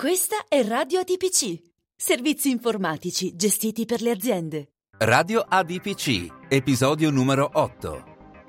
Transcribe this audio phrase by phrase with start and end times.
[0.00, 1.60] Questa è Radio ADPC.
[1.94, 4.68] Servizi informatici gestiti per le aziende.
[4.96, 8.04] Radio ADPC, episodio numero 8.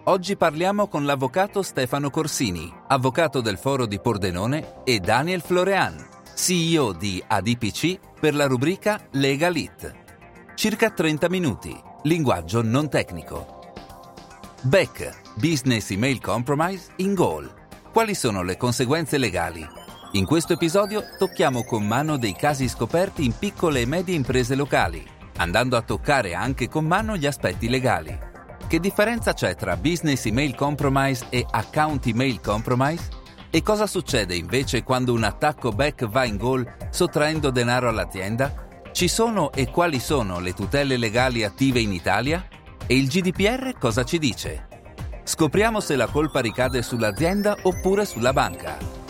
[0.06, 6.94] Oggi parliamo con l'avvocato Stefano Corsini, avvocato del Foro di Pordenone, e Daniel Florean, CEO
[6.94, 9.94] di ADPC per la rubrica Legalit.
[10.56, 11.78] Circa 30 minuti.
[12.04, 13.74] Linguaggio non tecnico.
[14.62, 17.54] Beck, Business Email Compromise in Goal.
[17.92, 19.81] Quali sono le conseguenze legali?
[20.14, 25.02] In questo episodio tocchiamo con mano dei casi scoperti in piccole e medie imprese locali,
[25.38, 28.20] andando a toccare anche con mano gli aspetti legali.
[28.68, 33.08] Che differenza c'è tra Business Email Compromise e Account Email Compromise?
[33.50, 38.68] E cosa succede invece quando un attacco back va in goal sottraendo denaro all'azienda?
[38.92, 42.46] Ci sono e quali sono le tutele legali attive in Italia?
[42.86, 44.68] E il GDPR cosa ci dice?
[45.24, 49.01] Scopriamo se la colpa ricade sull'azienda oppure sulla banca.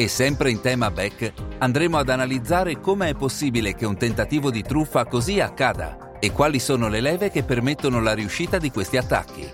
[0.00, 4.62] E sempre in tema back, andremo ad analizzare come è possibile che un tentativo di
[4.62, 9.46] truffa così accada e quali sono le leve che permettono la riuscita di questi attacchi.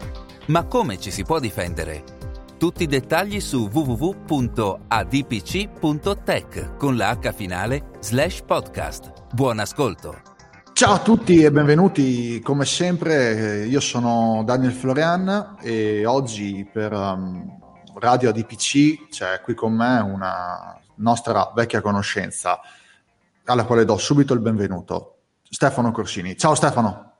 [0.47, 2.05] Ma come ci si può difendere?
[2.59, 4.87] Tutti i dettagli su www.adpc.tech
[6.77, 9.13] con la H finale slash podcast.
[9.33, 10.21] Buon ascolto!
[10.75, 17.65] Ciao a tutti e benvenuti, come sempre io sono Daniel Florian e oggi per um,
[17.99, 22.61] Radio ADPC c'è qui con me una nostra vecchia conoscenza
[23.45, 26.37] alla quale do subito il benvenuto, Stefano Corsini.
[26.37, 27.13] Ciao Stefano.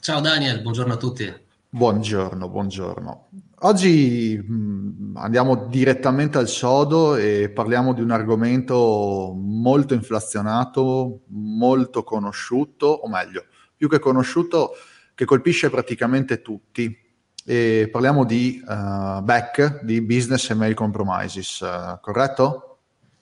[0.00, 1.48] Ciao Daniel, buongiorno a tutti.
[1.68, 3.28] Buongiorno, buongiorno.
[3.58, 12.86] Oggi mh, andiamo direttamente al sodo e parliamo di un argomento molto inflazionato, molto conosciuto,
[12.86, 13.44] o meglio,
[13.76, 14.70] più che conosciuto,
[15.14, 17.08] che colpisce praticamente tutti.
[17.44, 22.78] E parliamo di uh, BEC, di Business Email Compromises, uh, corretto?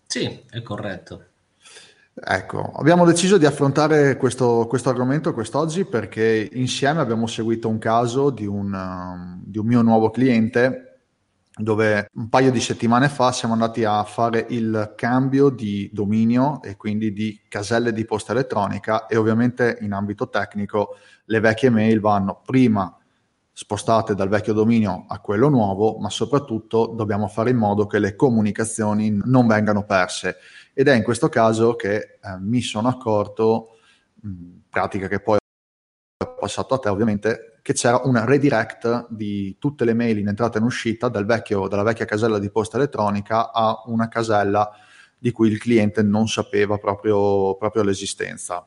[0.06, 1.24] Sì, è corretto.
[2.20, 8.30] Ecco, abbiamo deciso di affrontare questo, questo, argomento quest'oggi perché insieme abbiamo seguito un caso
[8.30, 10.84] di un, um, di un, mio nuovo cliente
[11.54, 16.76] dove un paio di settimane fa siamo andati a fare il cambio di dominio e
[16.76, 20.96] quindi di caselle di posta elettronica e ovviamente in ambito tecnico
[21.26, 22.97] le vecchie mail vanno prima
[23.58, 28.14] spostate dal vecchio dominio a quello nuovo, ma soprattutto dobbiamo fare in modo che le
[28.14, 30.36] comunicazioni non vengano perse
[30.72, 33.78] ed è in questo caso che eh, mi sono accorto,
[34.14, 35.38] mh, pratica che poi
[36.24, 40.58] ho passato a te ovviamente, che c'era una redirect di tutte le mail in entrata
[40.58, 44.70] e in uscita dal vecchio, dalla vecchia casella di posta elettronica a una casella
[45.18, 48.64] di cui il cliente non sapeva proprio, proprio l'esistenza.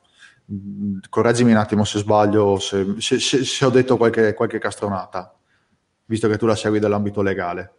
[1.10, 5.34] Correggimi un attimo se sbaglio, se, se, se, se ho detto qualche, qualche castronata,
[6.06, 7.74] visto che tu la segui dall'ambito legale.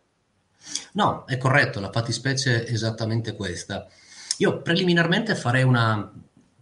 [0.93, 3.87] No, è corretto, la fattispecie è esattamente questa.
[4.39, 6.11] Io preliminarmente farei una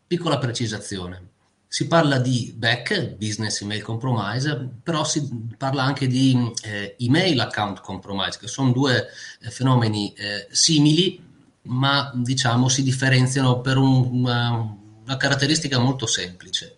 [0.07, 1.29] piccola precisazione.
[1.69, 7.81] Si parla di BEC, Business Email Compromise, però si parla anche di eh, Email Account
[7.81, 9.07] Compromise, che sono due
[9.41, 11.23] eh, fenomeni eh, simili,
[11.63, 14.77] ma diciamo si differenziano per un, una,
[15.11, 16.77] una caratteristica molto semplice.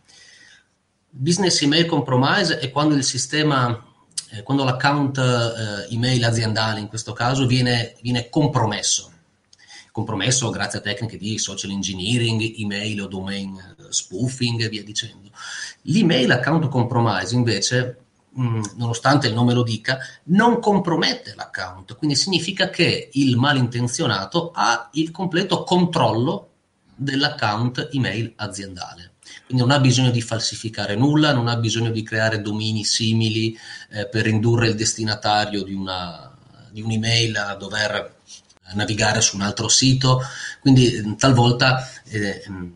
[1.11, 3.91] Business Email Compromise è quando il sistema
[4.31, 9.11] eh, quando l'account eh, email aziendale in questo caso viene, viene compromesso
[9.93, 15.29] compromesso grazie a tecniche di social engineering, email o domain eh, spoofing e via dicendo.
[15.83, 17.99] L'email account compromise invece
[18.41, 24.89] mm, nonostante il nome lo dica, non compromette l'account, quindi significa che il malintenzionato ha
[24.95, 26.52] il completo controllo
[27.03, 29.13] dell'account email aziendale.
[29.47, 33.57] Quindi non ha bisogno di falsificare nulla, non ha bisogno di creare domini simili
[33.91, 36.35] eh, per indurre il destinatario di, una,
[36.71, 38.21] di un'email a dover
[38.75, 40.23] navigare su un altro sito,
[40.61, 42.71] quindi mm, talvolta eh, mm,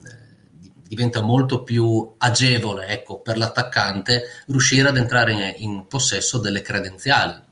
[0.87, 7.45] diventa molto più agevole ecco, per l'attaccante riuscire ad entrare in, in, possesso delle credenziali.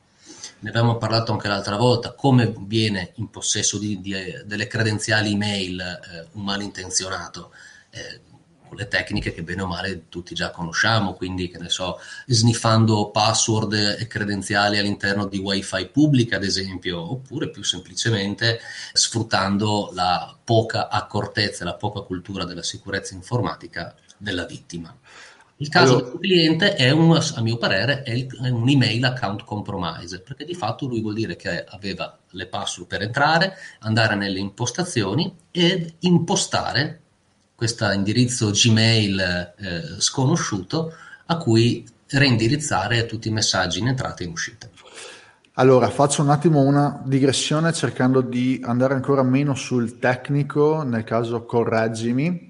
[0.65, 4.15] Ne abbiamo parlato anche l'altra volta, come viene in possesso di, di,
[4.47, 7.53] delle credenziali email eh, un malintenzionato.
[7.91, 8.21] Eh,
[8.67, 13.11] con le tecniche che bene o male tutti già conosciamo, quindi che ne so, sniffando
[13.11, 18.59] password e credenziali all'interno di wifi pubbliche ad esempio, oppure più semplicemente
[18.95, 24.97] sfruttando la poca accortezza la poca cultura della sicurezza informatica della vittima.
[25.65, 29.03] Il caso allora, del cliente è un, a mio parere, è, il, è, un email
[29.03, 34.15] account compromise, perché di fatto lui vuol dire che aveva le password per entrare, andare
[34.15, 37.01] nelle impostazioni ed impostare
[37.55, 40.93] questo indirizzo Gmail eh, sconosciuto
[41.25, 44.69] a cui reindirizzare tutti i messaggi in entrata e in uscita.
[45.55, 51.47] Allora, faccio un attimo una digressione cercando di andare ancora meno sul tecnico, nel caso
[51.47, 52.49] correggimi.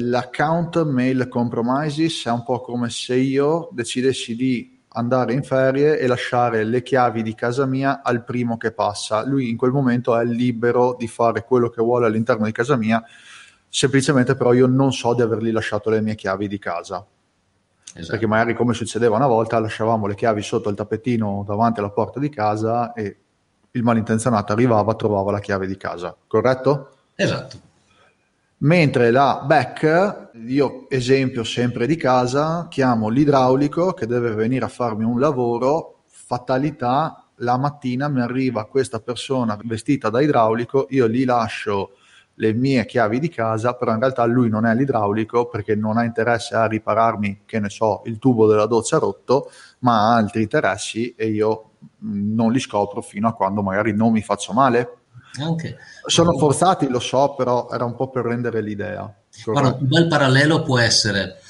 [0.00, 6.06] L'account mail compromises è un po' come se io decidessi di andare in ferie e
[6.06, 9.26] lasciare le chiavi di casa mia al primo che passa.
[9.26, 13.02] Lui in quel momento è libero di fare quello che vuole all'interno di casa mia,
[13.68, 17.04] semplicemente però io non so di avergli lasciato le mie chiavi di casa.
[17.92, 18.10] Esatto.
[18.10, 22.20] Perché magari come succedeva una volta lasciavamo le chiavi sotto il tappetino davanti alla porta
[22.20, 23.16] di casa e
[23.72, 26.90] il malintenzionato arrivava, trovava la chiave di casa, corretto?
[27.16, 27.66] Esatto.
[28.60, 35.04] Mentre la back, io esempio sempre di casa, chiamo l'idraulico che deve venire a farmi
[35.04, 41.92] un lavoro, fatalità, la mattina mi arriva questa persona vestita da idraulico, io gli lascio
[42.34, 46.02] le mie chiavi di casa, però in realtà lui non è l'idraulico perché non ha
[46.02, 51.14] interesse a ripararmi, che ne so, il tubo della doccia rotto, ma ha altri interessi
[51.14, 51.70] e io
[52.00, 54.97] non li scopro fino a quando magari non mi faccio male
[55.42, 55.78] anche.
[56.06, 59.12] Sono forzati, lo so, però era un po' per rendere l'idea.
[59.44, 61.40] Guarda, un bel parallelo può essere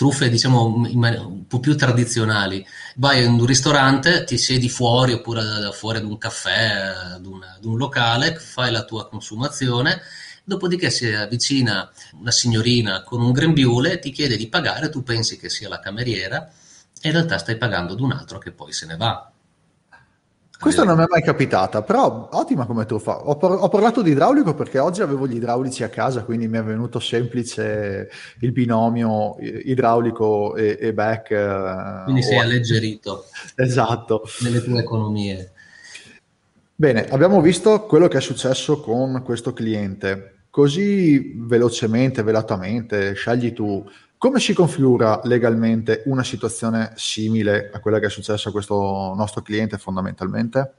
[0.00, 2.64] truffe diciamo un po' più tradizionali.
[2.96, 5.42] Vai in un ristorante, ti siedi fuori oppure
[5.72, 6.70] fuori ad un caffè,
[7.16, 10.00] ad un, ad un locale, fai la tua consumazione,
[10.42, 15.50] dopodiché si avvicina una signorina con un grembiule, ti chiede di pagare, tu pensi che
[15.50, 16.50] sia la cameriera
[17.02, 19.29] e in realtà stai pagando ad un altro che poi se ne va.
[20.60, 23.26] Questa non mi è mai capitata, però ottima come truffa.
[23.26, 26.58] Ho, par- ho, parlato di idraulico perché oggi avevo gli idraulici a casa, quindi mi
[26.58, 28.10] è venuto semplice
[28.40, 31.30] il binomio idraulico e, e back.
[31.30, 33.24] Eh, quindi sei alleggerito.
[33.56, 34.22] Esatto.
[34.40, 35.52] Nelle tue economie.
[36.74, 40.42] Bene, abbiamo visto quello che è successo con questo cliente.
[40.50, 43.82] Così velocemente, velatamente, scegli tu
[44.20, 49.40] come si configura legalmente una situazione simile a quella che è successa a questo nostro
[49.40, 50.72] cliente fondamentalmente?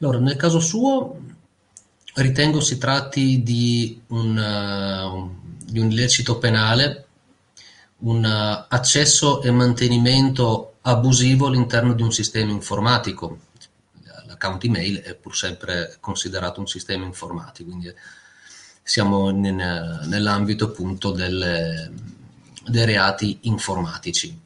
[0.00, 1.20] Allora, nel caso suo
[2.14, 7.08] ritengo si tratti di un, uh, di un illecito penale,
[7.98, 13.38] un uh, accesso e mantenimento abusivo all'interno di un sistema informatico.
[14.28, 17.92] L'account email è pur sempre considerato un sistema informatico, quindi
[18.82, 21.92] siamo nell'ambito appunto del,
[22.66, 24.38] dei reati informatici.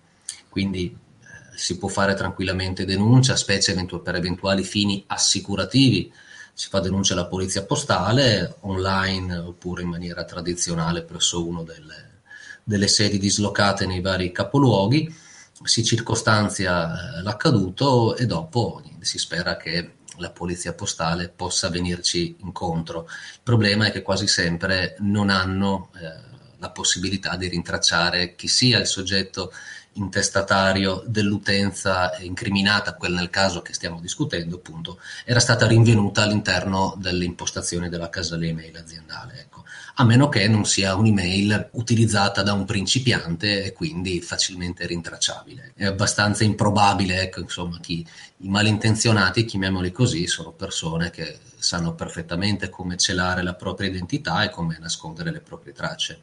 [0.48, 6.12] Quindi eh, si può fare tranquillamente denuncia, specie eventu- per eventuali fini assicurativi.
[6.52, 12.20] Si fa denuncia alla polizia postale, online oppure in maniera tradizionale presso una delle,
[12.62, 15.14] delle sedi dislocate nei vari capoluoghi.
[15.62, 23.06] Si circostanzia eh, l'accaduto e dopo si spera che la polizia postale possa venirci incontro.
[23.08, 28.78] Il problema è che quasi sempre non hanno eh, la possibilità di rintracciare chi sia
[28.78, 29.52] il soggetto
[29.96, 37.24] intestatario dell'utenza incriminata, quella nel caso che stiamo discutendo, appunto, era stata rinvenuta all'interno delle
[37.24, 39.40] impostazioni della casella email aziendale.
[39.40, 39.64] Ecco.
[39.98, 45.72] A meno che non sia un'email utilizzata da un principiante e quindi facilmente rintracciabile.
[45.74, 48.06] È abbastanza improbabile, ecco, insomma, chi,
[48.38, 54.50] i malintenzionati, chiamiamoli così, sono persone che sanno perfettamente come celare la propria identità e
[54.50, 56.20] come nascondere le proprie tracce.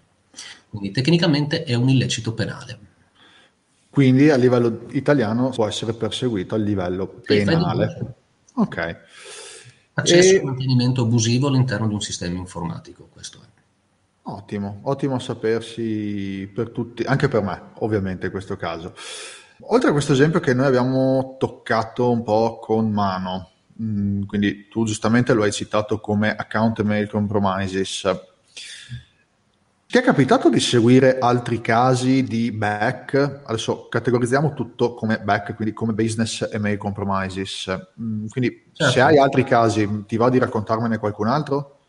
[0.70, 2.80] Quindi tecnicamente è un illecito penale.
[3.90, 8.16] Quindi a livello italiano può essere perseguito a livello penale.
[8.54, 9.02] Ok.
[9.94, 10.36] Accesso e...
[10.36, 13.62] e mantenimento abusivo all'interno di un sistema informatico, questo è.
[14.26, 18.94] Ottimo, ottimo sapersi per tutti, anche per me, ovviamente in questo caso.
[19.68, 23.52] Oltre a questo esempio che noi abbiamo toccato un po' con mano,
[23.82, 28.08] mm, quindi tu giustamente lo hai citato come account mail compromises,
[29.94, 33.42] ti è capitato di seguire altri casi di back?
[33.44, 37.68] Adesso categorizziamo tutto come back, quindi come business e mail compromises.
[38.02, 38.92] Mm, quindi certo.
[38.92, 41.82] se hai altri casi, ti va di raccontarmene qualcun altro?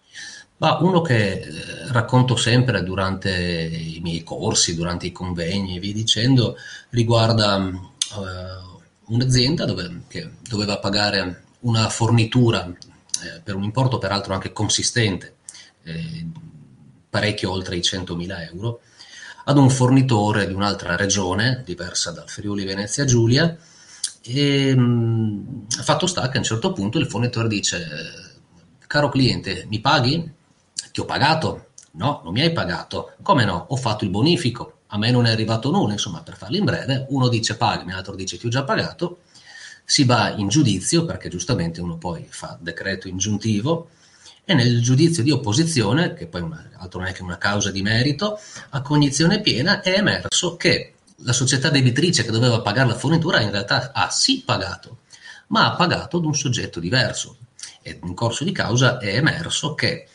[0.56, 1.52] Ma uno che eh,
[1.88, 6.56] racconto sempre durante i miei corsi, durante i convegni e via dicendo,
[6.90, 14.52] riguarda uh, un'azienda dove, che doveva pagare una fornitura eh, per un importo peraltro anche
[14.52, 15.36] consistente.
[15.82, 16.26] Eh,
[17.10, 18.80] parecchio oltre i 100.000 euro,
[19.44, 23.56] ad un fornitore di un'altra regione, diversa dal Friuli Venezia Giulia,
[24.22, 27.86] e mh, fatto sta che a un certo punto il fornitore dice,
[28.86, 30.32] caro cliente, mi paghi?
[30.94, 31.70] Ti ho pagato?
[31.94, 33.14] No, non mi hai pagato.
[33.20, 33.66] Come no?
[33.70, 37.06] Ho fatto il bonifico, a me non è arrivato nulla, insomma, per farlo in breve,
[37.08, 39.22] uno dice pagami, l'altro dice ti ho già pagato,
[39.84, 43.88] si va in giudizio, perché giustamente uno poi fa decreto ingiuntivo,
[44.44, 47.82] e nel giudizio di opposizione, che poi una, altro non è che una causa di
[47.82, 48.38] merito,
[48.70, 53.50] a cognizione piena è emerso che la società debitrice che doveva pagare la fornitura in
[53.50, 54.98] realtà ha sì pagato,
[55.48, 57.38] ma ha pagato ad un soggetto diverso.
[57.82, 60.06] E in corso di causa è emerso che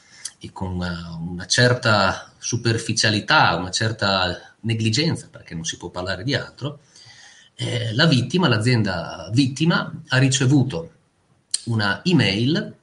[0.53, 6.79] con una, una certa superficialità, una certa negligenza, perché non si può parlare di altro,
[7.55, 10.91] eh, la vittima, l'azienda vittima, ha ricevuto
[11.65, 12.73] una email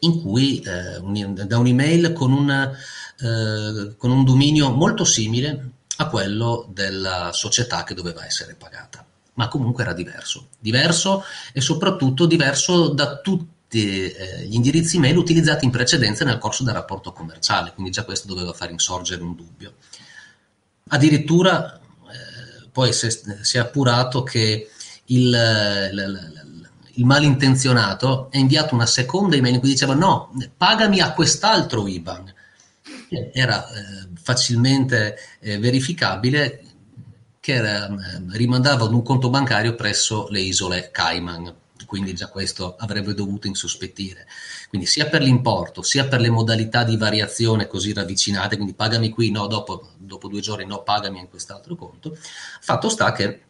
[0.00, 6.08] in cui, eh, un, da un'email con, una, eh, con un dominio molto simile a
[6.08, 11.22] quello della società che doveva essere pagata, ma comunque era diverso, diverso
[11.52, 16.74] e soprattutto diverso da tutti eh, gli indirizzi mail utilizzati in precedenza nel corso del
[16.74, 19.74] rapporto commerciale, quindi già questo doveva far insorgere un dubbio.
[20.88, 23.10] Addirittura eh, poi si è,
[23.42, 24.68] si è, appurato che
[25.04, 26.50] il, il,
[26.94, 32.34] il malintenzionato ha inviato una seconda email in cui diceva no, pagami a quest'altro IBAN.
[33.32, 36.64] Era eh, facilmente eh, verificabile
[37.40, 41.54] che era, eh, rimandava ad un conto bancario presso le isole Cayman,
[41.86, 44.26] quindi già questo avrebbe dovuto insospettire.
[44.68, 49.30] Quindi sia per l'importo, sia per le modalità di variazione così ravvicinate, quindi pagami qui,
[49.30, 52.16] no, dopo, dopo due giorni no, pagami in quest'altro conto.
[52.60, 53.42] Fatto sta che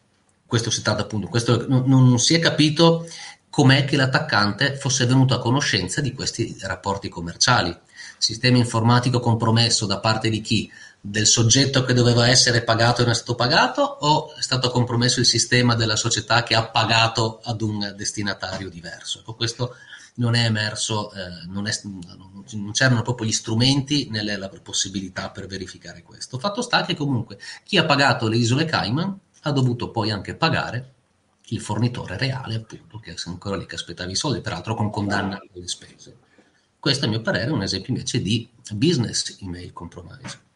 [0.45, 3.07] questo si tratta appunto, questo non, non si è capito
[3.49, 7.77] com'è che l'attaccante fosse venuto a conoscenza di questi rapporti commerciali.
[8.17, 10.71] Sistema informatico compromesso da parte di chi?
[11.03, 15.19] Del soggetto che doveva essere pagato e non è stato pagato o è stato compromesso
[15.19, 19.19] il sistema della società che ha pagato ad un destinatario diverso?
[19.19, 19.75] Ecco, questo
[20.15, 25.47] non è emerso, eh, non, è, non, c'erano proprio gli strumenti né la possibilità per
[25.47, 26.37] verificare questo.
[26.37, 30.93] Fatto sta che comunque chi ha pagato le isole Cayman ha dovuto poi anche pagare
[31.47, 35.41] il fornitore reale, appunto, che è ancora lì che aspettava i soldi, peraltro con condanna
[35.53, 36.17] alle spese.
[36.79, 40.49] Questo, a mio parere, è un esempio invece di business email compromise.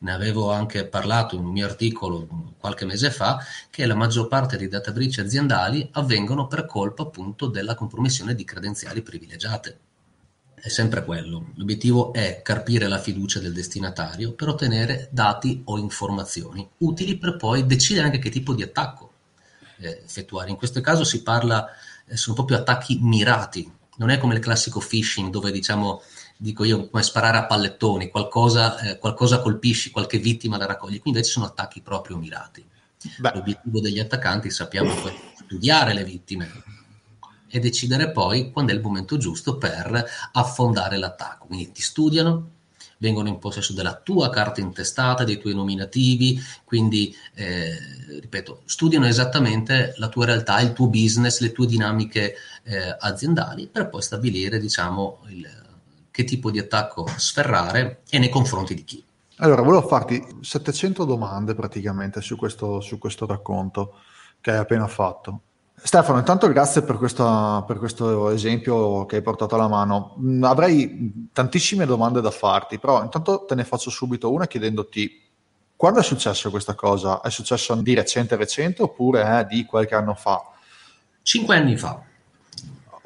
[0.00, 3.38] Ne avevo anche parlato in un mio articolo qualche mese fa
[3.68, 8.44] che la maggior parte dei data breach aziendali avvengono per colpa appunto della compromissione di
[8.44, 9.78] credenziali privilegiate.
[10.54, 11.52] È sempre quello.
[11.54, 17.66] L'obiettivo è carpire la fiducia del destinatario per ottenere dati o informazioni utili per poi
[17.66, 19.12] decidere anche che tipo di attacco
[19.78, 20.50] eh, effettuare.
[20.50, 21.66] In questo caso si parla,
[22.06, 26.02] eh, sono proprio attacchi mirati, non è come il classico phishing dove diciamo,
[26.40, 31.10] dico io, come sparare a pallettoni, qualcosa, eh, qualcosa colpisci, qualche vittima la raccogli, qui
[31.10, 32.64] invece sono attacchi proprio mirati.
[33.18, 33.32] Beh.
[33.34, 35.14] L'obiettivo degli attaccanti sappiamo è
[35.44, 36.50] studiare le vittime
[37.48, 41.46] e decidere poi quando è il momento giusto per affondare l'attacco.
[41.46, 42.50] Quindi ti studiano,
[42.98, 47.76] vengono in possesso della tua carta intestata, dei tuoi nominativi, quindi, eh,
[48.20, 53.88] ripeto, studiano esattamente la tua realtà, il tuo business, le tue dinamiche eh, aziendali per
[53.88, 55.66] poi stabilire, diciamo, il,
[56.18, 59.04] che tipo di attacco sferrare e nei confronti di chi.
[59.36, 63.94] Allora, volevo farti 700 domande praticamente su questo, su questo racconto
[64.40, 65.42] che hai appena fatto.
[65.80, 70.16] Stefano, intanto grazie per, questa, per, questo esempio che hai portato alla mano.
[70.20, 75.22] Mm, avrei tantissime domande da farti, però intanto te ne faccio subito una chiedendoti
[75.76, 77.20] quando è successo questa cosa?
[77.20, 80.42] È successo di recente recente oppure è di qualche anno fa?
[81.22, 82.02] Cinque anni fa.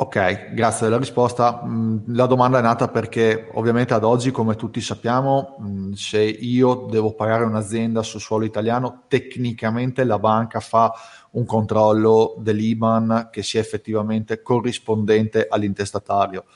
[0.03, 1.63] Ok, grazie della risposta.
[1.65, 6.89] Mm, la domanda è nata perché ovviamente ad oggi, come tutti sappiamo, mm, se io
[6.91, 10.93] devo pagare un'azienda sul suolo italiano, tecnicamente la banca fa
[11.33, 16.47] un controllo dell'IBAN che sia effettivamente corrispondente all'intestatario.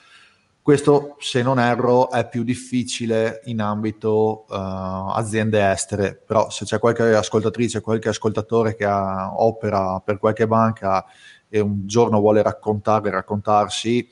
[0.61, 6.77] Questo, se non erro, è più difficile in ambito uh, aziende estere, però se c'è
[6.79, 11.05] qualche ascoltatrice, qualche ascoltatore che ha, opera per qualche banca
[11.49, 14.07] e un giorno vuole raccontare, raccontarsi,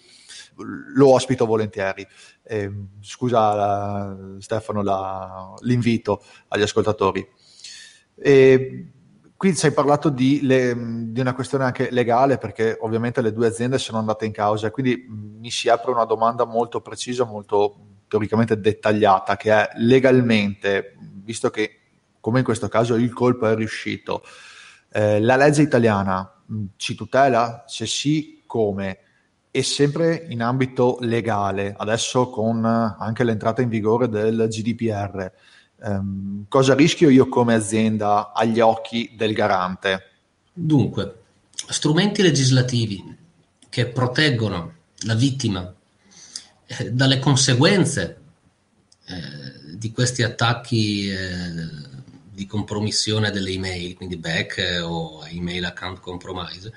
[0.95, 2.05] lo ospito volentieri.
[2.43, 7.27] Eh, scusa Stefano la, l'invito agli ascoltatori.
[8.15, 8.89] E,
[9.37, 10.73] Qui ci hai parlato di, le,
[11.09, 15.05] di, una questione anche legale, perché ovviamente le due aziende sono andate in causa, quindi
[15.09, 17.75] mi si apre una domanda molto precisa, molto
[18.07, 21.79] teoricamente dettagliata, che è legalmente, visto che
[22.21, 24.23] come in questo caso il colpo è riuscito,
[24.93, 26.34] eh, la legge italiana
[26.77, 27.63] ci tutela?
[27.67, 28.99] Se sì, come?
[29.55, 35.31] e sempre in ambito legale, adesso con anche l'entrata in vigore del GDPR.
[35.77, 40.09] Um, cosa rischio io come azienda agli occhi del garante?
[40.51, 41.19] Dunque,
[41.53, 43.01] strumenti legislativi
[43.69, 44.73] che proteggono
[45.05, 45.73] la vittima
[46.65, 48.17] eh, dalle conseguenze
[49.05, 51.94] eh, di questi attacchi eh,
[52.35, 56.71] di compromissione delle email, quindi back eh, o email account compromise,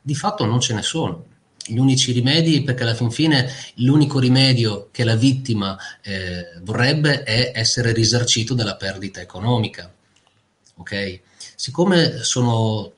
[0.00, 1.26] di fatto non ce ne sono.
[1.66, 7.52] Gli unici rimedi, perché alla fin fine l'unico rimedio che la vittima eh, vorrebbe è
[7.54, 9.92] essere risarcito della perdita economica.
[10.76, 11.20] Ok?
[11.56, 12.92] Siccome sono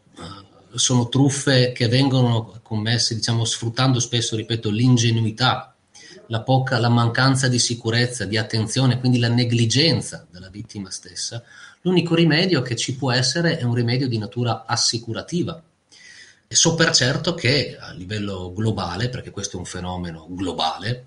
[0.74, 5.74] sono truffe che vengono commesse, diciamo, sfruttando spesso, ripeto, l'ingenuità,
[6.28, 11.42] la poca, la mancanza di sicurezza, di attenzione, quindi la negligenza della vittima stessa,
[11.82, 15.62] l'unico rimedio che ci può essere è un rimedio di natura assicurativa.
[16.48, 21.06] E so per certo che a livello globale, perché questo è un fenomeno globale,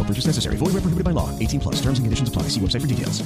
[0.00, 0.56] No purchase necessary.
[0.56, 1.28] Void where prohibited by law.
[1.38, 1.80] 18 plus.
[1.80, 2.48] Terms and conditions apply.
[2.48, 3.22] See website for details.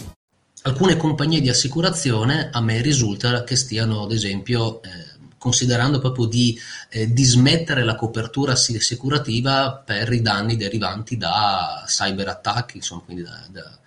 [0.63, 4.89] Alcune compagnie di assicurazione a me risulta che stiano, ad esempio, eh,
[5.37, 13.03] considerando proprio di eh, dismettere la copertura assicurativa per i danni derivanti da cyberattacchi, insomma,
[13.03, 13.79] quindi da, da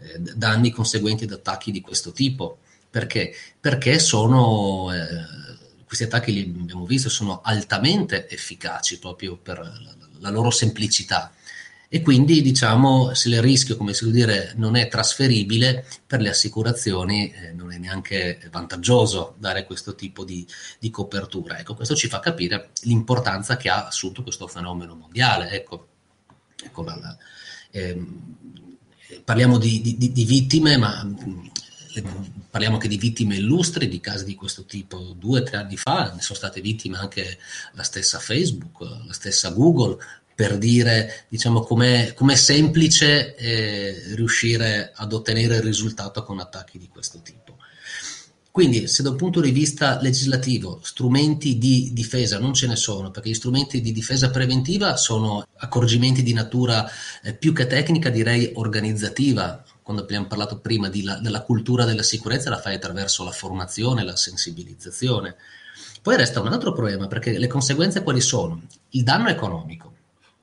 [0.00, 2.58] eh, danni conseguenti ad attacchi di questo tipo.
[2.90, 3.32] Perché?
[3.58, 5.06] Perché sono, eh,
[5.86, 11.32] questi attacchi li abbiamo visto, sono altamente efficaci proprio per la, la loro semplicità
[11.88, 16.30] e quindi diciamo se il rischio come si vuol dire non è trasferibile per le
[16.30, 20.46] assicurazioni eh, non è neanche vantaggioso dare questo tipo di,
[20.78, 21.58] di, copertura.
[21.58, 25.88] Ecco questo ci fa capire l'importanza che ha assunto questo fenomeno mondiale ecco,
[26.62, 27.16] ecco la, la,
[27.70, 28.36] ehm,
[29.22, 31.06] parliamo di, di, di, vittime ma
[31.94, 32.02] eh,
[32.50, 35.14] parliamo anche di vittime illustri di casi di questo tipo.
[35.16, 37.38] Due o tre anni fa ne sono state vittime anche
[37.72, 39.98] la stessa Facebook la stessa Google
[40.34, 46.88] per dire diciamo com'è, com'è semplice eh, riuscire ad ottenere il risultato con attacchi di
[46.88, 47.44] questo tipo.
[48.54, 53.10] Quindi, se da un punto di vista legislativo strumenti di difesa non ce ne sono,
[53.10, 56.88] perché gli strumenti di difesa preventiva sono accorgimenti di natura
[57.24, 59.60] eh, più che tecnica, direi organizzativa.
[59.82, 64.14] Quando abbiamo parlato prima la, della cultura della sicurezza, la fai attraverso la formazione, la
[64.14, 65.34] sensibilizzazione.
[66.00, 68.62] Poi resta un altro problema, perché le conseguenze quali sono?
[68.90, 69.93] Il danno economico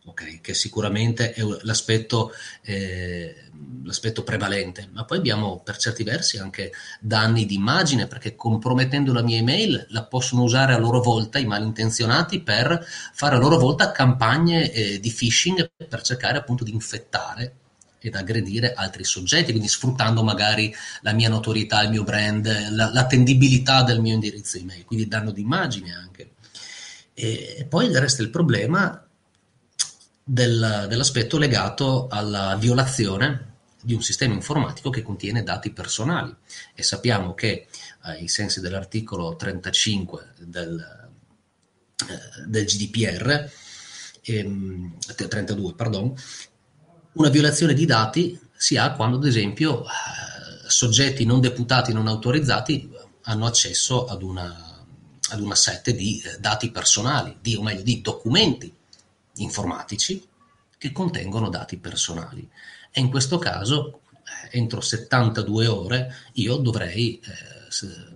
[0.05, 3.49] okay, che sicuramente è l'aspetto, eh,
[3.83, 9.21] l'aspetto, prevalente, ma poi abbiamo per certi versi anche danni di immagine, perché compromettendo la
[9.21, 13.91] mia email la possono usare a loro volta i malintenzionati per fare a loro volta
[13.91, 17.55] campagne eh, di phishing per cercare appunto di infettare
[18.03, 23.83] ed aggredire altri soggetti, quindi sfruttando magari la mia notorietà, il mio brand, la, l'attendibilità
[23.83, 26.31] del mio indirizzo email, quindi danno di immagine anche.
[27.13, 29.05] E poi resta il problema
[30.23, 33.49] del, dell'aspetto legato alla violazione
[33.81, 36.33] di un sistema informatico che contiene dati personali.
[36.73, 37.67] E sappiamo che
[38.01, 41.09] ai sensi dell'articolo 35 del,
[42.07, 43.49] eh, del GDPR,
[44.21, 46.13] ehm, 32, pardon,
[47.13, 49.87] una violazione di dati si ha quando ad esempio eh,
[50.67, 52.89] soggetti non deputati, non autorizzati
[53.23, 54.85] hanno accesso ad una,
[55.29, 58.73] ad una set di eh, dati personali, di, o meglio di documenti
[59.35, 60.27] informatici
[60.77, 62.49] che contengono dati personali.
[62.91, 64.01] E in questo caso,
[64.51, 67.29] eh, entro 72 ore, io dovrei eh,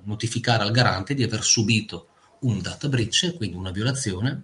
[0.04, 2.08] notificare al garante di aver subito
[2.41, 4.43] un data breach, quindi una violazione,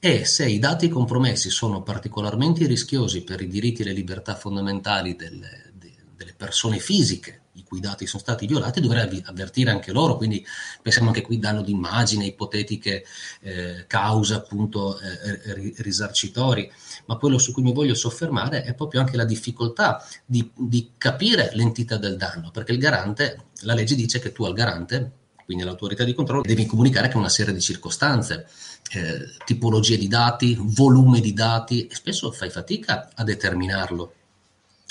[0.00, 5.16] e se i dati compromessi sono particolarmente rischiosi per i diritti e le libertà fondamentali
[5.16, 10.16] delle, de, delle persone fisiche, i cui dati sono stati violati dovrebbe avvertire anche loro,
[10.16, 10.44] quindi
[10.80, 13.04] pensiamo anche qui danno d'immagine, ipotetiche
[13.40, 16.70] eh, cause appunto eh, risarcitori,
[17.06, 21.50] ma quello su cui mi voglio soffermare è proprio anche la difficoltà di, di capire
[21.54, 25.12] l'entità del danno, perché il garante, la legge dice che tu al garante
[25.48, 28.46] quindi l'autorità di controllo devi comunicare che una serie di circostanze,
[28.92, 34.12] eh, tipologie di dati, volume di dati, e spesso fai fatica a determinarlo.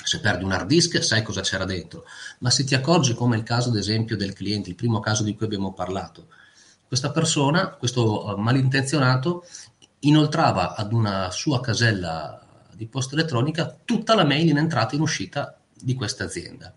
[0.07, 2.05] Se perdi un hard disk sai cosa c'era dentro,
[2.39, 5.35] ma se ti accorgi come il caso ad esempio del cliente, il primo caso di
[5.35, 6.27] cui abbiamo parlato,
[6.87, 9.45] questa persona, questo eh, malintenzionato,
[9.99, 12.41] inoltrava ad una sua casella
[12.73, 16.73] di posta elettronica tutta la mail in entrata e in uscita di questa azienda.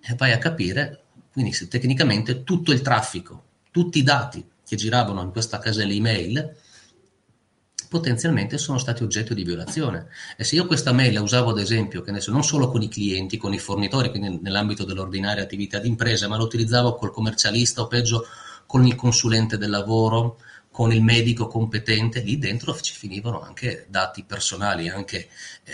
[0.00, 5.22] E vai a capire quindi se tecnicamente tutto il traffico, tutti i dati che giravano
[5.22, 6.56] in questa casella email
[7.90, 10.06] potenzialmente sono stati oggetto di violazione.
[10.36, 12.88] E se io questa mail la usavo ad esempio, che adesso non solo con i
[12.88, 17.82] clienti, con i fornitori, quindi nell'ambito dell'ordinaria attività di impresa, ma la utilizzavo col commercialista
[17.82, 18.26] o peggio
[18.64, 20.38] con il consulente del lavoro,
[20.70, 25.28] con il medico competente, lì dentro ci finivano anche dati personali, anche
[25.64, 25.72] eh,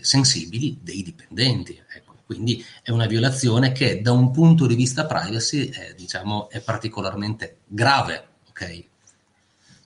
[0.00, 1.78] sensibili dei dipendenti.
[1.94, 2.14] Ecco.
[2.24, 7.58] Quindi è una violazione che da un punto di vista privacy è, diciamo, è particolarmente
[7.66, 8.84] grave, ok?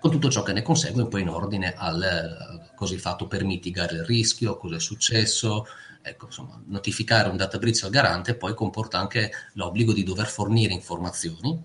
[0.03, 3.95] Con tutto ciò che ne consegue poi in ordine al eh, hai fatto per mitigare
[3.95, 5.65] il rischio, cosa è successo,
[6.03, 10.73] ecco, insomma, notificare un data breach al garante poi comporta anche l'obbligo di dover fornire
[10.73, 11.57] informazioni,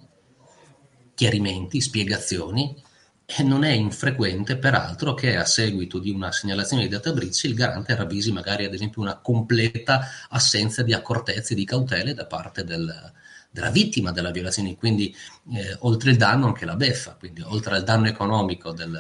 [1.16, 2.80] chiarimenti, spiegazioni
[3.26, 7.56] e non è infrequente, peraltro, che a seguito di una segnalazione di data breach il
[7.56, 12.64] garante ravvisi magari, ad esempio, una completa assenza di accortezze e di cautele da parte
[12.64, 13.14] del,
[13.58, 15.16] della vittima della violazione, quindi
[15.54, 18.96] eh, oltre il danno anche la beffa, quindi oltre al danno economico del,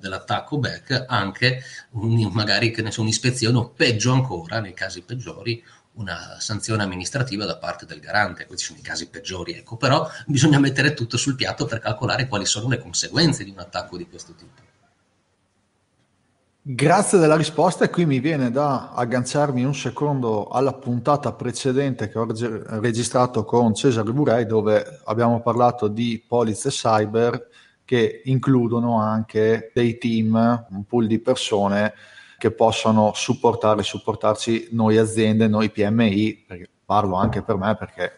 [0.00, 5.62] dell'attacco back anche un, magari che ne so, un'ispezione o peggio ancora, nei casi peggiori,
[5.96, 10.58] una sanzione amministrativa da parte del garante, questi sono i casi peggiori, ecco, però bisogna
[10.58, 14.32] mettere tutto sul piatto per calcolare quali sono le conseguenze di un attacco di questo
[14.32, 14.67] tipo.
[16.70, 22.18] Grazie della risposta e qui mi viene da agganciarmi un secondo alla puntata precedente che
[22.18, 22.26] ho
[22.78, 27.48] registrato con Cesare Burei dove abbiamo parlato di polizze cyber
[27.86, 31.94] che includono anche dei team, un pool di persone
[32.36, 36.44] che possano supportare, supportarci noi aziende, noi PMI,
[36.84, 38.12] parlo anche per me perché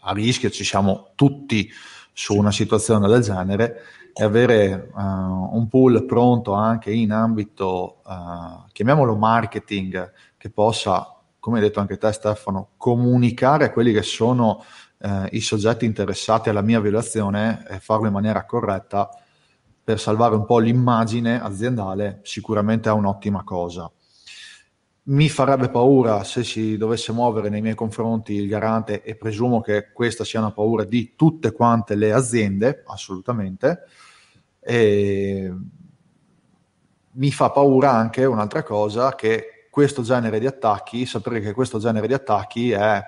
[0.00, 1.70] a rischio ci siamo tutti
[2.18, 3.80] su una situazione del genere
[4.12, 11.58] e avere uh, un pool pronto anche in ambito, uh, chiamiamolo marketing, che possa, come
[11.58, 14.64] hai detto anche te Stefano, comunicare a quelli che sono
[14.98, 19.08] uh, i soggetti interessati alla mia violazione e farlo in maniera corretta,
[19.84, 23.88] per salvare un po' l'immagine aziendale sicuramente è un'ottima cosa.
[25.08, 29.90] Mi farebbe paura se si dovesse muovere nei miei confronti il garante e presumo che
[29.90, 33.84] questa sia una paura di tutte quante le aziende, assolutamente.
[34.60, 35.50] E
[37.10, 42.06] mi fa paura anche un'altra cosa che questo genere di attacchi, sapere che questo genere
[42.06, 43.02] di attacchi è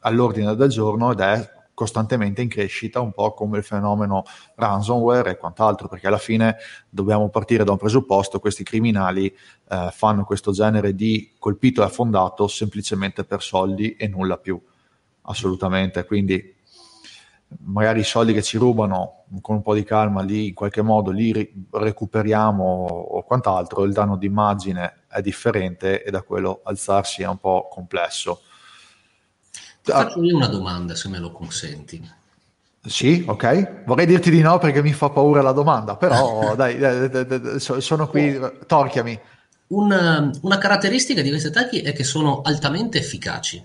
[0.00, 4.24] all'ordine del giorno ed è costantemente in crescita, un po' come il fenomeno
[4.56, 6.56] ransomware e quant'altro, perché alla fine
[6.88, 9.26] dobbiamo partire da un presupposto, questi criminali
[9.68, 14.60] eh, fanno questo genere di colpito e affondato semplicemente per soldi e nulla più,
[15.22, 16.60] assolutamente, quindi
[17.64, 21.10] magari i soldi che ci rubano con un po' di calma lì in qualche modo
[21.10, 27.26] li ri- recuperiamo o quant'altro, il danno d'immagine è differente e da quello alzarsi è
[27.26, 28.42] un po' complesso
[29.82, 32.20] faccio io una domanda, se me lo consenti.
[32.84, 33.84] Sì, ok.
[33.84, 37.60] Vorrei dirti di no perché mi fa paura la domanda, però dai, dai, dai, dai,
[37.60, 39.20] sono qui, torchiami.
[39.68, 43.62] Una, una, caratteristica di questi attacchi è che sono altamente efficaci.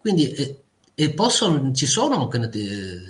[0.00, 0.62] Quindi, e,
[0.94, 3.00] e possono, ci sono, eh,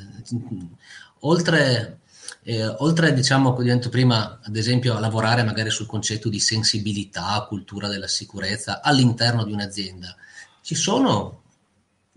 [1.20, 1.98] oltre,
[2.42, 6.38] eh, oltre, diciamo, come ho detto prima, ad esempio, a lavorare magari sul concetto di
[6.38, 10.14] sensibilità, cultura della sicurezza all'interno di un'azienda,
[10.60, 11.44] ci sono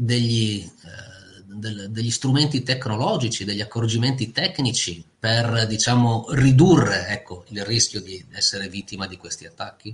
[0.01, 8.01] degli, eh, del, degli strumenti tecnologici, degli accorgimenti tecnici per diciamo, ridurre ecco, il rischio
[8.01, 9.93] di essere vittima di questi attacchi?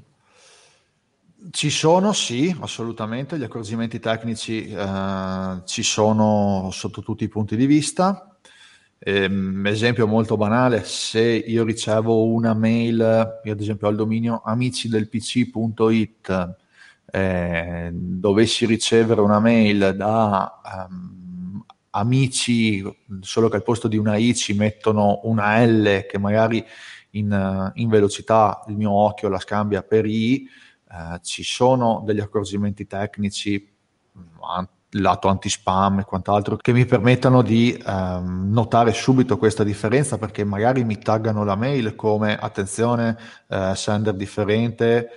[1.49, 7.65] Ci sono, sì, assolutamente, gli accorgimenti tecnici eh, ci sono sotto tutti i punti di
[7.65, 8.37] vista.
[8.99, 14.43] Ehm, esempio molto banale, se io ricevo una mail, io ad esempio ho il dominio
[14.45, 16.63] amicidelpc.it
[17.11, 22.83] eh, dovessi ricevere una mail da um, amici,
[23.21, 26.63] solo che al posto di una I ci mettono una L che magari
[27.11, 30.47] in, in velocità il mio occhio la scambia per I,
[30.89, 33.73] eh, ci sono degli accorgimenti tecnici,
[34.97, 40.83] lato anti-spam e quant'altro, che mi permettano di ehm, notare subito questa differenza perché magari
[40.83, 43.17] mi taggano la mail come attenzione,
[43.49, 45.09] eh, sender differente,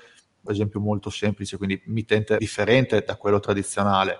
[0.52, 4.18] esempio molto semplice, quindi mittente differente da quello tradizionale.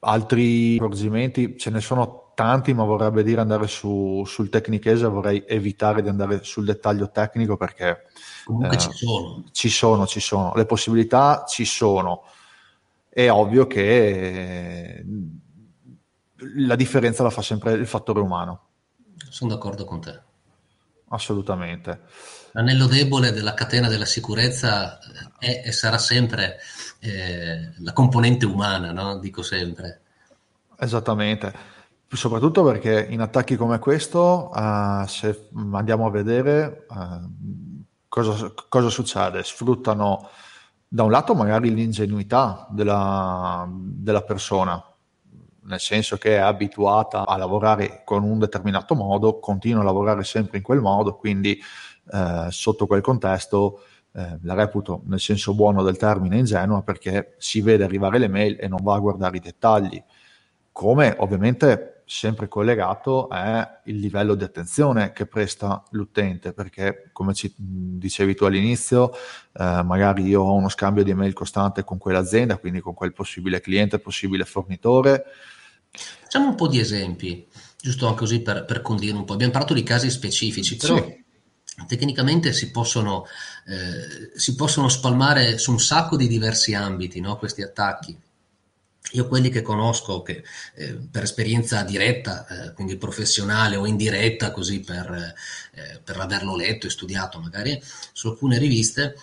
[0.00, 6.02] Altri accorgimenti ce ne sono tanti, ma vorrebbe dire andare su, sul tecnichese, vorrei evitare
[6.02, 8.06] di andare sul dettaglio tecnico perché
[8.44, 9.44] comunque eh, ci sono.
[9.50, 12.22] Ci sono, ci sono, le possibilità ci sono.
[13.08, 15.04] È ovvio che
[16.58, 18.66] la differenza la fa sempre il fattore umano.
[19.30, 20.22] Sono d'accordo con te.
[21.08, 22.02] Assolutamente.
[22.58, 24.98] L'anello debole della catena della sicurezza
[25.38, 26.58] è e sarà sempre
[26.98, 29.20] eh, la componente umana, no?
[29.20, 30.00] dico sempre.
[30.76, 31.54] Esattamente,
[32.08, 39.44] soprattutto perché in attacchi come questo, uh, se andiamo a vedere uh, cosa, cosa, succede,
[39.44, 40.28] sfruttano
[40.88, 44.82] da un lato magari l'ingenuità della, della persona,
[45.62, 50.56] nel senso che è abituata a lavorare con un determinato modo, continua a lavorare sempre
[50.56, 51.62] in quel modo, quindi
[52.12, 53.80] eh, sotto quel contesto
[54.12, 58.56] eh, la reputo nel senso buono del termine ingenua perché si vede arrivare le mail
[58.58, 60.02] e non va a guardare i dettagli,
[60.72, 67.52] come ovviamente sempre collegato è il livello di attenzione che presta l'utente, perché come ci
[67.56, 72.80] dicevi tu all'inizio, eh, magari io ho uno scambio di mail costante con quell'azienda, quindi
[72.80, 75.24] con quel possibile cliente, possibile fornitore.
[75.90, 77.46] Facciamo un po' di esempi,
[77.78, 79.34] giusto anche così per, per condire un po'.
[79.34, 81.17] Abbiamo parlato di casi specifici, però sì
[81.86, 83.26] tecnicamente si possono,
[83.66, 87.36] eh, si possono, spalmare su un sacco di diversi ambiti no?
[87.38, 88.18] questi attacchi.
[89.12, 94.80] Io quelli che conosco che, eh, per esperienza diretta, eh, quindi professionale o indiretta, così
[94.80, 95.34] per,
[95.72, 97.80] eh, per averlo letto e studiato magari
[98.12, 99.14] su alcune riviste,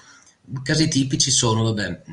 [0.62, 2.04] Casi tipici sono vabbè,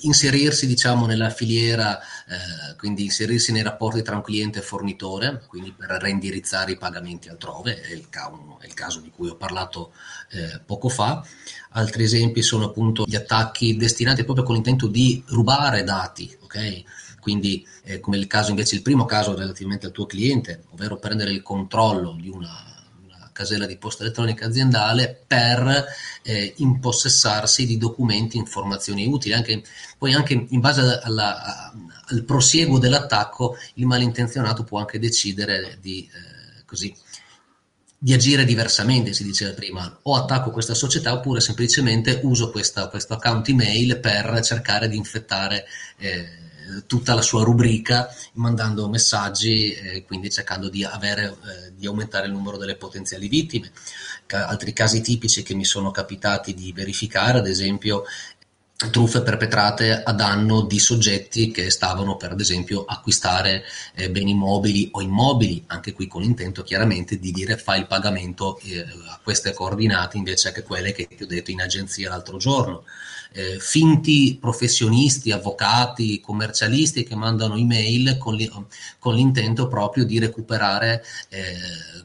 [0.00, 5.72] inserirsi diciamo, nella filiera, eh, quindi inserirsi nei rapporti tra un cliente e fornitore, quindi
[5.72, 8.30] per reindirizzare i pagamenti altrove, è il, ca-
[8.60, 9.92] è il caso di cui ho parlato
[10.32, 11.24] eh, poco fa.
[11.70, 16.82] Altri esempi sono appunto gli attacchi destinati proprio con l'intento di rubare dati, ok?
[17.20, 21.30] Quindi eh, come il caso invece, il primo caso relativamente al tuo cliente, ovvero prendere
[21.30, 22.71] il controllo di una
[23.32, 25.86] casella di posta elettronica aziendale per
[26.22, 29.34] eh, impossessarsi di documenti, informazioni utili.
[29.34, 29.62] Anche,
[29.98, 31.72] poi anche in base alla,
[32.06, 36.94] al prosieguo dell'attacco il malintenzionato può anche decidere di, eh, così,
[37.98, 43.14] di agire diversamente, si diceva prima, o attacco questa società oppure semplicemente uso questa, questo
[43.14, 45.64] account email per cercare di infettare
[45.98, 46.50] eh,
[46.86, 52.32] tutta la sua rubrica mandando messaggi e quindi cercando di, avere, eh, di aumentare il
[52.32, 53.70] numero delle potenziali vittime.
[54.26, 58.04] Ca- altri casi tipici che mi sono capitati di verificare, ad esempio,
[58.90, 64.88] truffe perpetrate a danno di soggetti che stavano per ad esempio acquistare eh, beni mobili
[64.92, 69.52] o immobili, anche qui con l'intento chiaramente di dire fai il pagamento eh, a queste
[69.52, 72.84] coordinate invece che quelle che ti ho detto in agenzia l'altro giorno
[73.32, 78.50] eh, finti professionisti, avvocati, commercialisti che mandano email con, li,
[78.98, 81.54] con l'intento proprio di recuperare eh,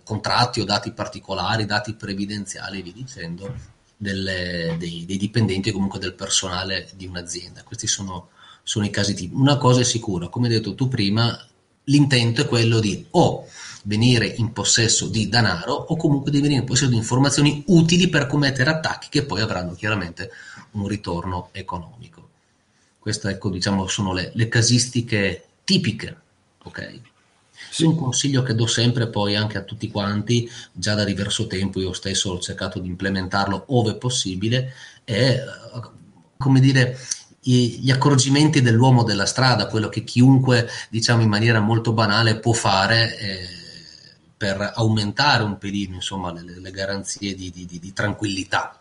[0.03, 3.53] contratti o dati particolari, dati previdenziali via dicendo,
[3.97, 7.63] delle, dei, dei, dipendenti o comunque del personale di un'azienda.
[7.63, 8.29] Questi sono,
[8.63, 9.39] sono i casi tipici.
[9.39, 11.37] Una cosa è sicura, come hai detto tu prima,
[11.85, 13.47] l'intento è quello di o
[13.87, 18.27] venire in possesso di denaro o comunque di venire in possesso di informazioni utili per
[18.27, 20.29] commettere attacchi che poi avranno chiaramente
[20.71, 22.29] un ritorno economico.
[22.99, 26.15] Queste ecco, diciamo, sono le, le casistiche tipiche.
[26.63, 27.01] Okay?
[27.71, 27.85] Sì.
[27.85, 31.93] Un consiglio che do sempre poi anche a tutti quanti, già da diverso tempo io
[31.93, 34.73] stesso ho cercato di implementarlo ove possibile,
[35.05, 35.41] è
[36.35, 36.97] come dire
[37.39, 43.17] gli accorgimenti dell'uomo della strada, quello che chiunque diciamo in maniera molto banale può fare
[43.17, 43.56] eh,
[44.37, 48.79] per aumentare un pelino insomma, le, le garanzie di, di, di, tranquillità.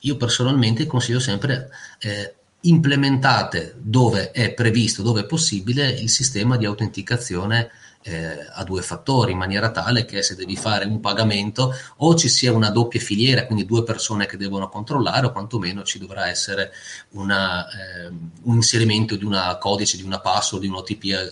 [0.00, 6.64] Io personalmente consiglio sempre eh, implementate dove è previsto, dove è possibile, il sistema di
[6.64, 7.70] autenticazione
[8.02, 12.28] eh, a due fattori, in maniera tale che se devi fare un pagamento o ci
[12.28, 16.72] sia una doppia filiera, quindi due persone che devono controllare, o quantomeno ci dovrà essere
[17.10, 18.06] una, eh,
[18.42, 21.30] un inserimento di una codice, di una password, di un OTP eh,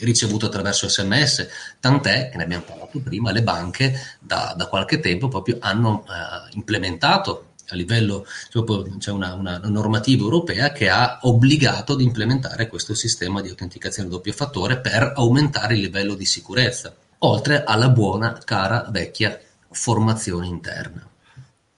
[0.00, 1.48] ricevuto attraverso sms,
[1.80, 6.54] tant'è che ne abbiamo parlato prima, le banche da, da qualche tempo proprio hanno eh,
[6.54, 8.26] implementato a livello,
[8.98, 14.32] c'è una, una, normativa europea che ha obbligato ad implementare questo sistema di autenticazione doppio
[14.32, 19.38] fattore per aumentare il livello di sicurezza, oltre alla buona, cara, vecchia
[19.70, 21.11] formazione interna.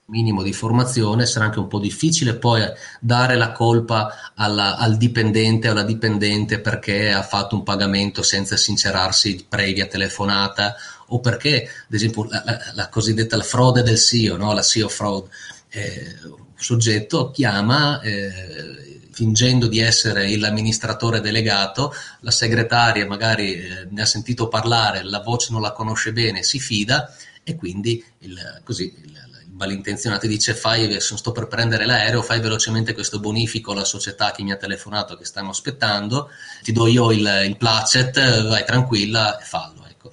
[0.07, 2.61] Minimo di formazione, sarà anche un po' difficile poi
[2.99, 8.55] dare la colpa alla, al dipendente o alla dipendente perché ha fatto un pagamento senza
[8.55, 10.75] sincerarsi previa telefonata
[11.07, 14.53] o perché, ad esempio, la, la, la cosiddetta la frode del SEO, no?
[14.53, 15.27] la SEO fraud,
[15.69, 24.01] eh, un soggetto chiama eh, fingendo di essere l'amministratore delegato, la segretaria magari eh, ne
[24.01, 28.93] ha sentito parlare, la voce non la conosce bene, si fida e quindi il, così,
[29.03, 34.43] il, malintenzionato dice fai, sto per prendere l'aereo, fai velocemente questo bonifico alla società che
[34.43, 36.29] mi ha telefonato, che stanno aspettando,
[36.61, 39.85] ti do io il, il placet, vai tranquilla e fallo.
[39.87, 40.11] Ecco.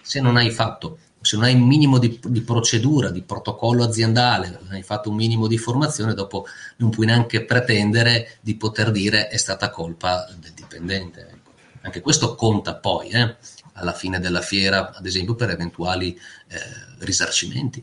[0.00, 4.58] Se non hai fatto se non hai un minimo di, di, procedura, di protocollo aziendale,
[4.60, 6.46] non hai fatto un minimo di formazione, dopo
[6.78, 11.20] non puoi neanche pretendere di poter dire è stata colpa del dipendente.
[11.20, 11.50] Ecco.
[11.82, 13.36] Anche questo conta poi eh,
[13.74, 16.58] alla fine della fiera, ad esempio per eventuali eh,
[16.98, 17.82] risarcimenti.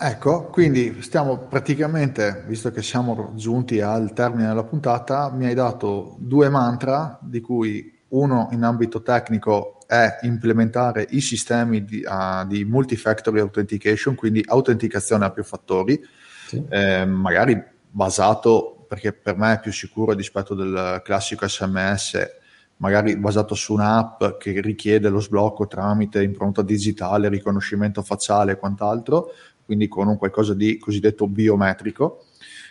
[0.00, 6.14] Ecco, quindi stiamo praticamente, visto che siamo giunti al termine della puntata, mi hai dato
[6.20, 12.64] due mantra, di cui uno in ambito tecnico è implementare i sistemi di, uh, di
[12.64, 16.00] multifactor authentication, quindi autenticazione a più fattori,
[16.46, 16.64] sì.
[16.68, 22.36] eh, magari basato, perché per me è più sicuro rispetto del classico SMS,
[22.76, 29.32] magari basato su un'app che richiede lo sblocco tramite impronta digitale, riconoscimento facciale e quant'altro,
[29.68, 32.24] quindi con un qualcosa di cosiddetto biometrico.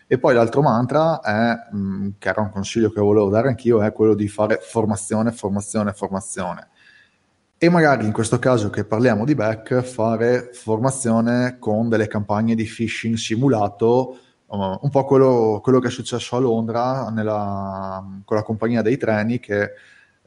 [0.07, 3.83] E poi l'altro mantra è, mh, mm, che era un consiglio che volevo dare anch'io,
[3.83, 6.69] è quello di fare formazione, formazione, formazione
[7.60, 12.65] e magari in questo caso che parliamo di back fare formazione con delle campagne di
[12.65, 18.43] phishing simulato uh, un po' quello, quello, che è successo a Londra nella, con la
[18.43, 19.71] compagnia dei treni che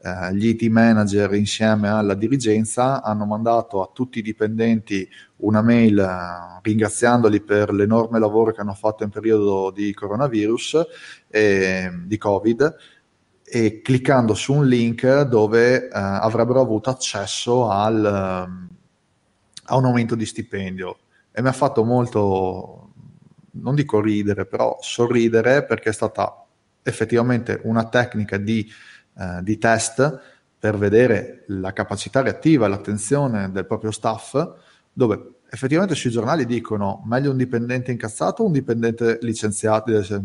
[0.03, 5.97] uh, gli IT manager insieme alla dirigenza hanno mandato a tutti i dipendenti una mail
[5.97, 10.85] uh, ringraziandoli per l'enorme lavoro che hanno fatto in periodo di coronavirus
[11.27, 12.75] e di covid
[13.53, 18.69] e cliccando su un link dove eh, avrebbero avuto accesso al, um,
[19.65, 20.99] a un aumento di stipendio.
[21.33, 22.93] E mi ha fatto molto,
[23.51, 26.45] non dico ridere, però sorridere perché è stata
[26.81, 28.65] effettivamente una tecnica di,
[29.21, 30.19] eh, di test
[30.57, 34.35] per vedere la capacità reattiva e l'attenzione del proprio staff,
[34.91, 40.21] dove effettivamente sui giornali dicono meglio un dipendente incazzato o un dipendente licenziato eh,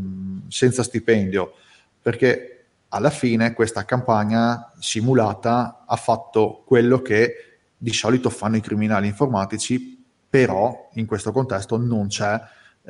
[0.48, 1.52] senza stipendio,
[2.00, 7.35] perché alla fine questa campagna simulata ha fatto quello che
[7.76, 12.40] di solito fanno i criminali informatici, però in questo contesto non c'è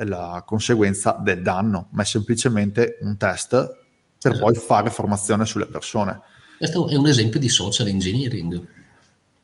[0.03, 3.85] la conseguenza del danno, ma è semplicemente un test
[4.19, 4.45] per esatto.
[4.45, 6.21] poi fare formazione sulle persone.
[6.57, 8.65] Questo è un esempio di social engineering.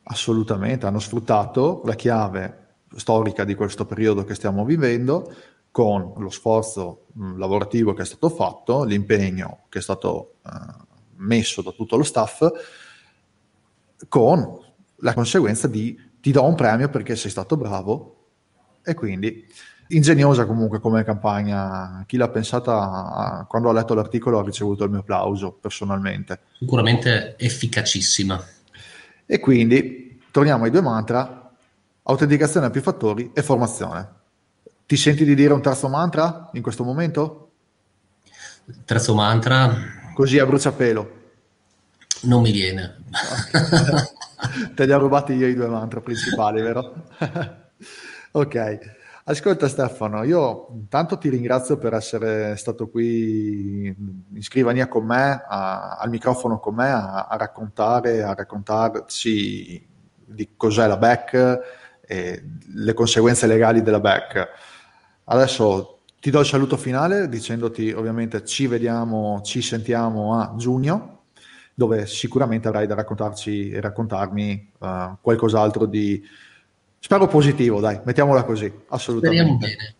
[0.04, 2.62] Assolutamente, hanno sfruttato la chiave
[2.96, 5.32] storica di questo periodo che stiamo vivendo
[5.70, 10.50] con lo sforzo mh, lavorativo che è stato fatto, l'impegno che è stato uh,
[11.16, 12.46] messo da tutto lo staff,
[14.08, 14.58] con
[14.96, 18.26] la conseguenza di ti do un premio perché sei stato bravo
[18.82, 19.46] e quindi
[19.88, 22.04] ingegnosa comunque come campagna.
[22.06, 26.40] Chi l'ha pensata quando ho letto l'articolo ha ricevuto il mio applauso personalmente.
[26.58, 28.42] Sicuramente efficacissima.
[29.26, 31.50] E quindi torniamo ai due mantra,
[32.02, 34.08] autenticazione a più fattori e formazione.
[34.86, 37.50] Ti senti di dire un terzo mantra in questo momento?
[38.84, 39.74] Terzo mantra?
[40.14, 41.22] Così a bruciapelo.
[42.22, 42.96] Non mi viene.
[44.74, 47.06] Te li ho rubati io i due mantra principali, vero?
[48.32, 49.02] ok.
[49.26, 55.96] Ascolta Stefano, io intanto ti ringrazio per essere stato qui in scrivania con me, a,
[55.96, 59.88] al microfono con me, a, a, raccontare, a raccontarci
[60.26, 61.58] di cos'è la back
[62.06, 62.42] e
[62.74, 64.46] le conseguenze legali della back.
[65.24, 71.22] Adesso ti do il saluto finale dicendoti ovviamente ci vediamo, ci sentiamo a giugno,
[71.72, 76.22] dove sicuramente avrai da raccontarci e raccontarmi uh, qualcos'altro di,
[77.04, 79.44] spero positivo, dai, mettiamola così, assolutamente.
[79.44, 79.94] Speriamo bene.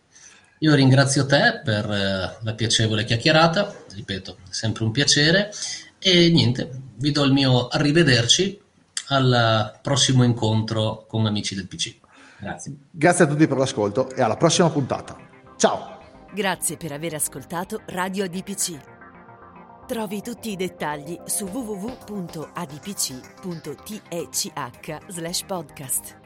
[0.59, 5.51] Io ringrazio te per uh, la piacevole chiacchierata, ripeto, è sempre un piacere
[5.99, 8.59] e niente, vi do il mio arrivederci
[9.09, 11.95] al prossimo incontro con amici del PC.
[12.39, 12.75] Grazie.
[12.89, 15.15] Grazie a tutti per l'ascolto e alla prossima puntata.
[15.57, 15.99] Ciao!
[16.33, 18.79] Grazie per aver ascoltato Radio ADPC.
[19.85, 22.25] Trovi tutti i dettagli su www.adpc.tech
[25.45, 26.23] podcast.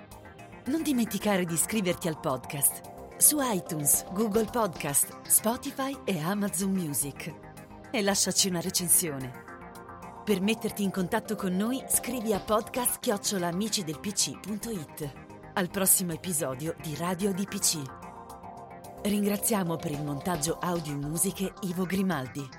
[0.66, 2.82] Non dimenticare di iscriverti al podcast
[3.18, 7.34] su iTunes, Google Podcast, Spotify e Amazon Music
[7.92, 9.46] e lasciaci una recensione.
[10.24, 15.14] Per metterti in contatto con noi scrivi a podcast-amicidelpc.it.
[15.54, 17.82] Al prossimo episodio di Radio DPC.
[19.04, 22.59] Ringraziamo per il montaggio audio e musiche Ivo Grimaldi.